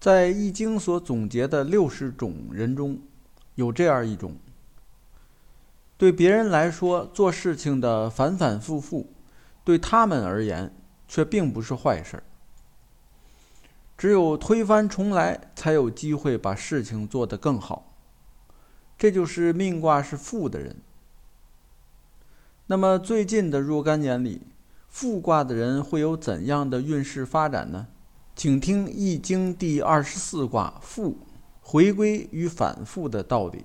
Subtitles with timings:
[0.00, 3.00] 在《易经》所总结的六十种人中，
[3.56, 4.36] 有这样一种：
[5.96, 9.12] 对别人来说做事情的反反复复，
[9.64, 10.72] 对他们而言
[11.08, 12.22] 却并不是坏事。
[13.96, 17.96] 只有推翻重来，才有机会把事情做得更好。
[18.96, 20.76] 这就是命卦是富的人。
[22.66, 24.42] 那么最近的若干年里，
[24.86, 27.88] 富卦的人会有怎样的运势发展呢？
[28.38, 31.18] 请听《易经》第二十四卦复，
[31.60, 33.64] 回归与反复的道理。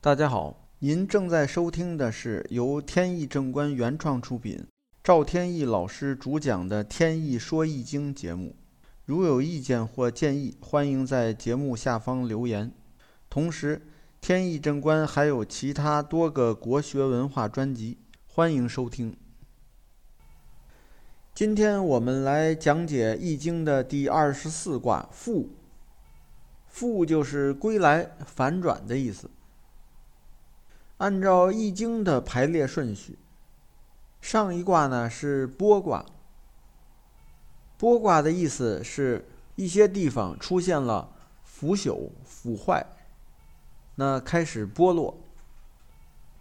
[0.00, 4.66] 大家好，您正在收听的是由天意正观原创出品。
[5.04, 8.56] 赵天意老师主讲的《天意说易经》节目，
[9.04, 12.72] 如有意见或建议，欢迎在节目下方留言。
[13.28, 13.82] 同时，
[14.22, 19.14] 天意正观还有其他多个国学文化专辑，欢迎收听。
[21.38, 25.50] 今天我们来讲解《易经》的第二十四卦“复”。
[26.66, 29.30] 复就是归来、反转的意思。
[30.96, 33.16] 按照《易经》的排列顺序。
[34.20, 36.04] 上一卦呢是剥卦，
[37.78, 41.08] 剥卦的意思是一些地方出现了
[41.44, 42.84] 腐朽、腐坏，
[43.94, 45.16] 那开始剥落。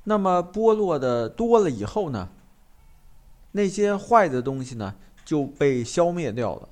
[0.06, 2.30] 那么剥落的多了以后呢，
[3.52, 4.96] 那些坏的东西呢
[5.26, 6.70] 就被消灭掉了，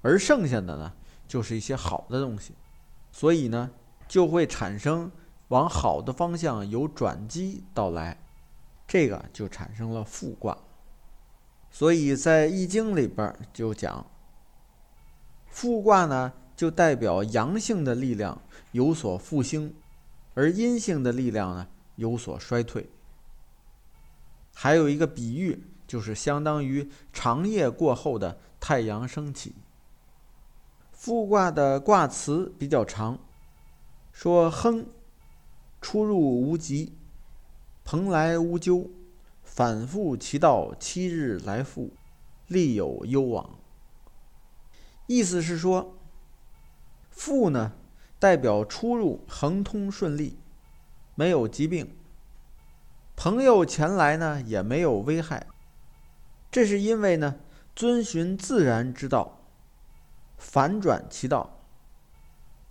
[0.00, 0.92] 而剩下的呢
[1.28, 2.54] 就是一些好的东西，
[3.10, 3.70] 所以呢
[4.08, 5.10] 就会产生
[5.48, 8.18] 往好的方向有转机到来。
[8.88, 10.58] 这个就产生了复卦，
[11.70, 14.06] 所以在《易经》里边就讲，
[15.48, 19.74] 复卦呢就代表阳性的力量有所复兴，
[20.34, 22.90] 而阴性的力量呢有所衰退。
[24.54, 29.54] 还有一个比喻，就是相当于长夜过后的太阳升起。
[30.90, 33.18] 复卦的卦辞比较长，
[34.10, 34.86] 说亨，
[35.82, 36.94] 出入无极。
[37.84, 38.88] 蓬莱无咎，
[39.42, 41.90] 反复其道，七日来复，
[42.46, 43.58] 利有攸往。
[45.06, 45.98] 意思是说，
[47.10, 47.72] 复呢
[48.18, 50.38] 代表出入恒通顺利，
[51.14, 51.88] 没有疾病；
[53.14, 55.48] 朋友前来呢也没有危害。
[56.52, 57.40] 这是因为呢
[57.74, 59.40] 遵循自然之道，
[60.36, 61.58] 反转其道，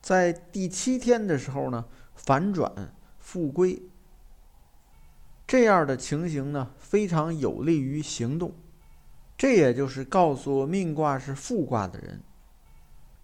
[0.02, 3.82] 在第七天的时候呢反转复归。
[5.48, 8.54] 这样的情形呢，非常有利于行动。
[9.36, 12.22] 这也就是告诉命卦是复卦的人，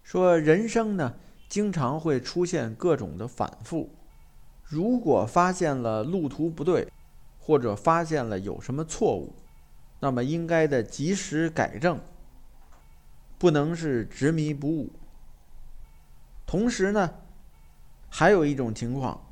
[0.02, 1.14] 说人生呢，
[1.48, 3.90] 经常会出现各种的反复。
[4.64, 6.88] 如果发现了路途不对，
[7.38, 9.32] 或者发现了有什么错误，
[10.00, 12.00] 那么应该的及时改正，
[13.38, 14.92] 不能是执迷不悟。
[16.46, 17.14] 同时呢，
[18.08, 19.26] 还有一种情况，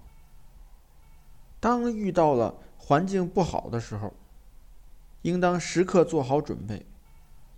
[1.60, 2.62] 当遇到了。
[2.78, 4.14] 环境不好的时候，
[5.22, 6.86] 应当时刻做好准备，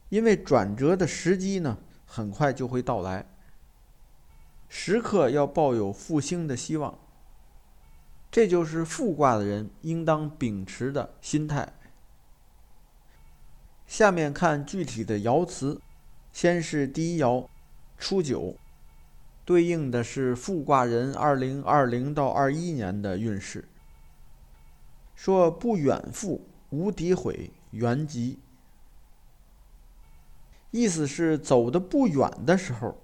[0.09, 1.77] 因为转折的时机呢，
[2.07, 3.27] 很快就会到来。
[4.71, 6.99] 时刻要抱有复兴的希望，
[8.31, 11.75] 这就是复卦的人应当秉持的心态。
[13.89, 15.81] 下面看具体的爻辞，
[16.31, 17.49] 先是第一爻
[17.99, 18.55] 初九，
[19.47, 23.67] 对应的是复卦人二零二零到二一年的运势。
[25.17, 28.39] 说不远赴，无诋毁，原吉。
[30.71, 33.01] 意思是走的不远的时候，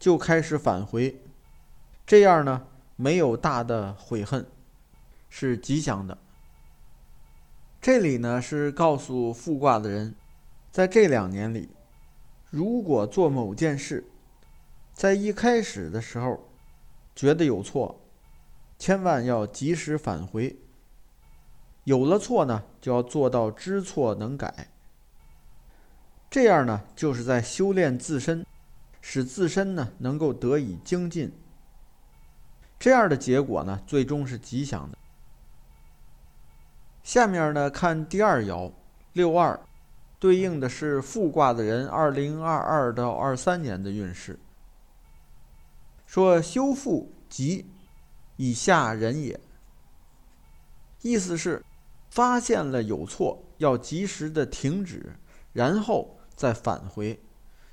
[0.00, 1.22] 就开始返回，
[2.04, 4.44] 这样呢没有大的悔恨，
[5.30, 6.18] 是吉祥的。
[7.82, 10.14] 这里呢是告诉复卦的人，
[10.70, 11.68] 在这两年里，
[12.48, 14.04] 如果做某件事，
[14.94, 16.48] 在一开始的时候
[17.16, 18.00] 觉得有错，
[18.78, 20.56] 千万要及时返回。
[21.82, 24.68] 有了错呢，就要做到知错能改。
[26.30, 28.46] 这样呢，就是在修炼自身，
[29.00, 31.32] 使自身呢能够得以精进。
[32.78, 34.96] 这样的结果呢，最终是吉祥的。
[37.02, 38.72] 下面呢，看第二爻
[39.12, 39.58] 六二，
[40.18, 44.38] 对应的是复卦的人二零二二到二三年的运势。
[46.06, 47.66] 说修复吉，
[48.36, 49.38] 以下人也。
[51.00, 51.62] 意思是。
[52.10, 55.16] 发现了有错，要及时的停止，
[55.54, 57.18] 然后再返回，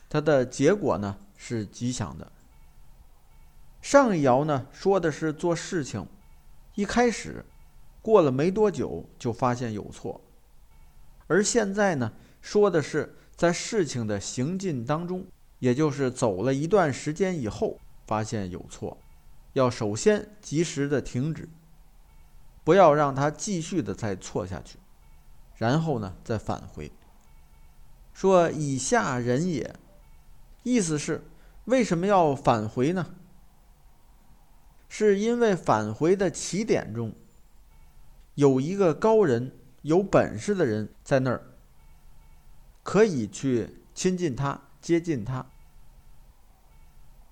[0.08, 2.32] 它的结果呢是吉祥的。
[3.82, 6.08] 上一爻呢说的是做事情，
[6.76, 7.44] 一开始
[8.02, 10.22] 过了没多久就发现有错，
[11.28, 15.26] 而现在呢说的是在事情的行进当中
[15.60, 18.98] 也就是走了一段时间以后发现有错，
[19.54, 21.48] 要首先及时的停止，
[22.64, 24.80] 不要让它继续的再错下去，
[25.58, 26.92] 然后呢再返回。
[28.14, 29.76] 说以下人也，
[30.64, 31.24] 意思是
[31.66, 33.16] 为什么要返回呢？
[34.88, 37.14] 是因为返回的起点中
[38.40, 39.52] 有一个高人、
[39.82, 41.44] 有本事的人在那儿，
[42.84, 45.46] 可以去亲近他、接近他。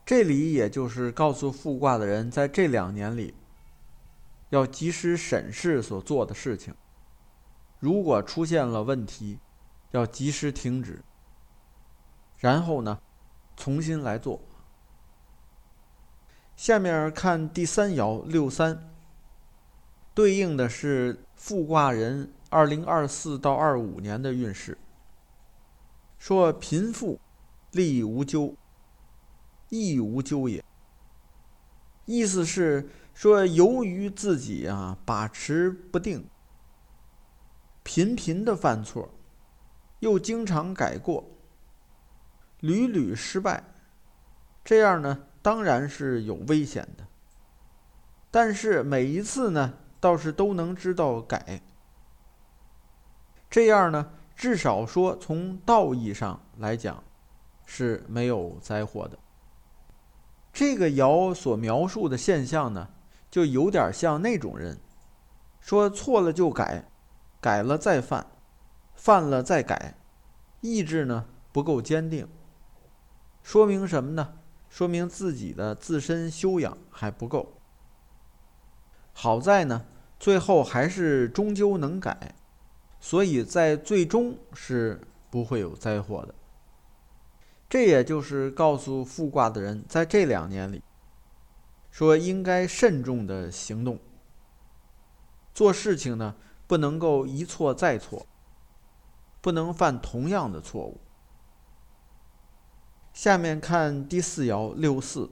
[0.06, 3.34] 这里也就是告诉复卦的人，在这两年里
[4.50, 6.76] 要及时审视所做的事情，
[7.80, 9.40] 如果出现了问题。
[9.92, 11.02] 要及时停止，
[12.40, 13.00] 然后呢，
[13.56, 14.42] 重新来做。
[16.58, 18.97] 下面看第三爻六三，
[20.18, 24.76] 对应的是复卦人二零二四到二五年的运势。
[26.18, 27.20] 说贫富，
[27.74, 28.56] 利无咎，
[29.70, 30.66] 义无咎也。
[32.06, 36.28] 意思是说，由于自己啊把持不定，
[37.84, 39.14] 频频的犯错。
[40.00, 41.30] 又经常改过，
[42.62, 43.64] 屡屡失败，
[44.66, 47.06] 这样呢，当然是有危险的。
[48.32, 51.62] 但是每一次呢，倒是都能知道改，
[53.50, 57.04] 这样呢，至少说从道义上来讲，
[57.66, 59.18] 是没有灾祸的。
[60.54, 62.90] 这个爻所描述的现象呢，
[63.30, 64.80] 就有点像那种人，
[65.60, 66.86] 说错了就改，
[67.40, 68.28] 改了再犯。
[68.96, 69.96] 犯了再改，
[70.62, 72.28] 意志呢不够坚定，
[73.44, 74.40] 说明什么呢？
[74.70, 77.57] 说明自己的自身修养还不够。
[79.20, 79.84] 好在呢，
[80.20, 82.36] 最后还是终究能改，
[83.00, 86.36] 所以在最终是不会有灾祸的。
[87.68, 90.84] 这也就是告诉复卦的人，在这两年里，
[91.90, 93.98] 说应该慎重的行动，
[95.52, 96.36] 做事情呢
[96.68, 98.28] 不能够一错再错。
[99.40, 101.00] 不能犯同样的错误。
[103.14, 105.30] 下面看第四爻六四，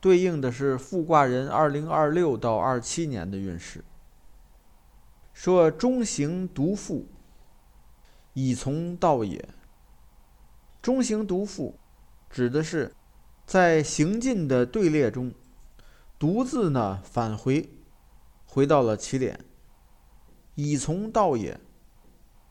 [0.00, 3.84] 对应的是复卦人二零二六到二七年的运势。
[5.32, 7.06] 说中行独复，
[8.32, 9.48] 以从道也。
[10.80, 11.78] 中行独复，
[12.30, 12.94] 指的是
[13.44, 15.32] 在行进的队列中，
[16.18, 17.68] 独自呢返回，
[18.46, 19.44] 回到了起点。
[20.54, 21.60] 以从道也。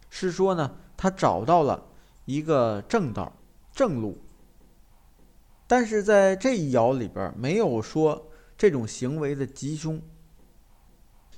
[0.09, 1.88] 是说呢，他找到了
[2.23, 3.33] 一个正道、
[3.73, 4.17] 正路，
[5.68, 10.02] 但是在这一爻里边没有说这种行为的吉凶，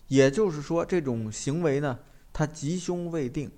[0.07, 1.99] 也就是说，这种行为呢，
[2.31, 3.51] 它吉凶未定。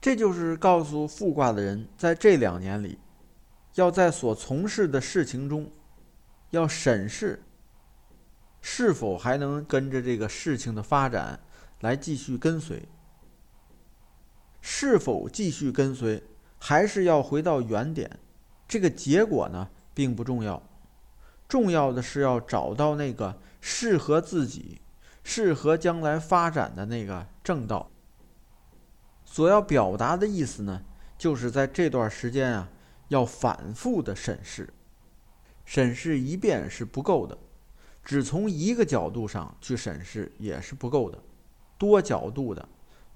[0.00, 2.98] 这就是告诉复卦的人，在这两年里，
[3.74, 5.70] 要在所从事的事情中，
[6.50, 7.42] 要审视
[8.60, 11.40] 是否还能跟着这个事情的发展
[11.80, 12.82] 来继续跟随。
[14.60, 16.22] 是否继续跟随，
[16.58, 18.18] 还是要回到原点？
[18.68, 20.62] 这个结果呢，并不重要。
[21.48, 24.80] 重要的是要找到那个适合自己、
[25.24, 27.90] 适合将来发展的那个正道。
[29.24, 30.82] 所要表达的意思呢，
[31.16, 32.68] 就是在这段时间啊，
[33.08, 34.68] 要反复的审视。
[35.64, 37.36] 审视一遍是不够的，
[38.04, 41.18] 只从一个角度上去审视也是不够的，
[41.78, 42.68] 多角度的。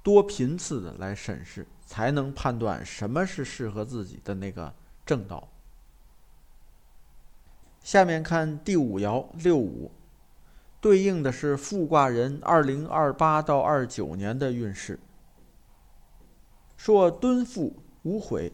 [0.02, 4.74] 多频次的来审视，才能判断什么是适合自己的那个
[5.12, 5.46] 正道。
[7.82, 9.90] 下面看第五爻六五，
[10.80, 14.98] 对应的是复卦人二零二八到二九年的运势。
[16.78, 18.50] 说敦复无悔，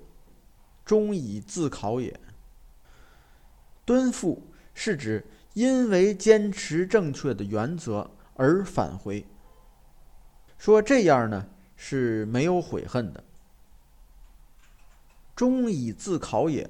[0.84, 2.18] 终以自考也。
[3.84, 4.42] 敦复
[4.74, 5.24] 是指
[5.54, 9.24] 因为坚持正确的原则而返回。
[10.56, 11.46] 说这样呢
[11.76, 13.22] 是没有悔恨的，
[15.38, 16.68] 终以自考也，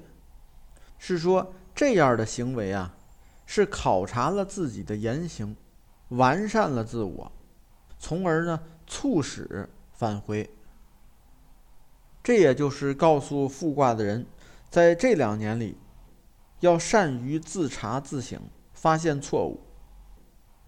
[0.99, 2.95] 是说这样的行为啊，
[3.47, 5.55] 是考察了自己的言行，
[6.09, 7.31] 完善了自我，
[7.97, 10.47] 从而呢促使返回。
[12.21, 14.23] 这也就是告诉复卦的人，
[14.69, 15.75] 在这两年里，
[16.59, 18.39] 要善于自查自省，
[18.73, 19.59] 发现错误，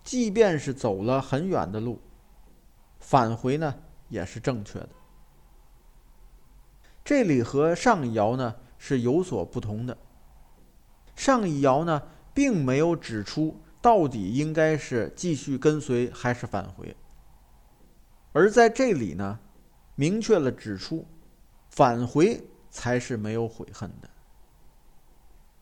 [0.04, 2.02] 即便是走了很远的路。
[3.00, 3.76] 返回呢
[4.10, 4.90] 也是正确的。
[7.12, 9.98] 这里和上一爻呢是有所不同的。
[11.14, 12.02] 上一爻呢
[12.34, 16.96] 并没有指出到底应该是继续跟随还是返回，
[18.32, 19.38] 而在这里呢
[19.96, 21.06] 明确了指出，
[21.70, 24.10] 返回才是没有悔恨的。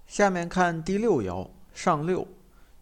[0.06, 2.28] 下面看第六爻上六，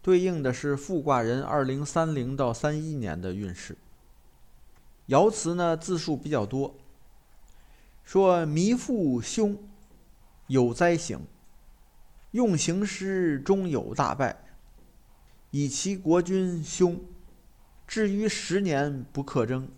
[0.01, 3.77] 对应的是复卦人二零三零到三一年的运势。
[5.07, 6.75] 爻辞呢字数比较多，
[8.07, 9.57] 说弥父凶，
[10.47, 11.19] 有灾行，
[12.31, 14.45] 用行师终有大败，
[15.51, 17.01] 以其国君凶，
[17.85, 19.69] 至于十年不克争。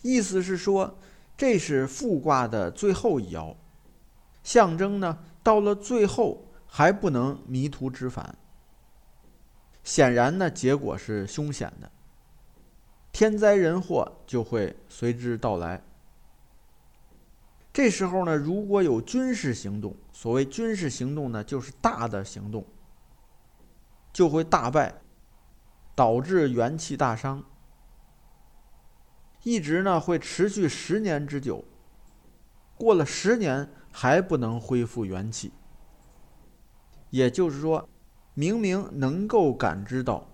[0.00, 0.98] 意思是说，
[1.36, 3.54] 这是复卦的最后一爻，
[4.42, 8.38] 象征呢到了最后还不能迷途知返。
[9.82, 11.92] 显然呢，结果是凶险的。
[13.12, 15.82] 天灾人祸就会随之到来。
[17.74, 22.64] 这时候呢，如果有军事行动，所谓军事行动呢，就是大的行动，
[24.12, 24.94] 就会大败，
[25.92, 27.44] 导致元气大伤，
[29.42, 31.64] 一直呢会持续十年之久。
[32.76, 35.52] 过了十年还不能恢复元气，
[37.10, 37.88] 也就是说，
[38.34, 40.28] 明明能够感知到，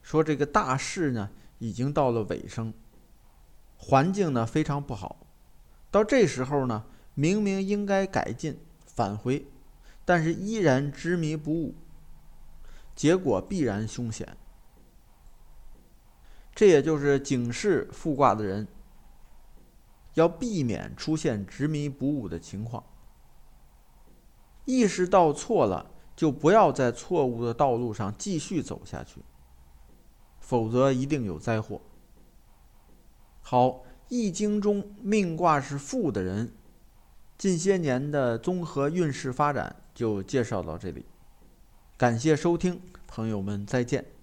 [0.00, 1.30] 说这个大事呢。
[1.58, 2.70] 已经到了尾声，
[3.78, 5.25] 环境呢非常不好。
[5.90, 9.46] 到这时候呢，明明应该改进返回，
[10.04, 11.74] 但是依然执迷不悟，
[12.94, 14.36] 结果必然凶险。
[16.54, 18.66] 这也就是警示复卦的人
[20.14, 22.82] 要避免出现执迷不悟的情况。
[24.64, 29.22] 意识到错了，就不要在错误的道路上继续走下去。
[30.40, 31.80] 否则一定有灾祸。
[33.42, 33.66] 好，
[34.08, 36.50] 《易经》中命卦是富的人，
[37.36, 41.04] 近些年的综合运势发展就介绍到这里。
[41.96, 44.15] 感谢收听，朋友们再见。